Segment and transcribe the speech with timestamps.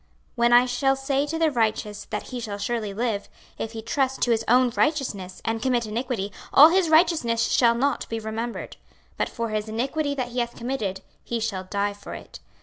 [0.35, 3.83] 26:033:013 When I shall say to the righteous, that he shall surely live; if he
[3.83, 8.77] trust to his own righteousness, and commit iniquity, all his righteousnesses shall not be remembered;
[9.15, 12.39] but for his iniquity that he hath committed, he shall die for it.